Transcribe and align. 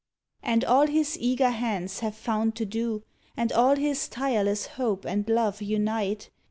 And 0.41 0.65
all 0.65 0.87
his 0.87 1.15
eager 1.19 1.51
hands 1.51 1.99
have 1.99 2.15
found 2.15 2.55
to 2.55 2.65
do, 2.65 3.03
And 3.37 3.51
all 3.51 3.75
his 3.75 4.07
tireless 4.09 4.65
hope 4.65 5.05
and 5.05 5.29
love 5.29 5.61
unite. 5.61 6.31